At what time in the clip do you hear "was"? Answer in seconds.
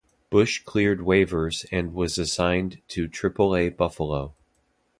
1.93-2.17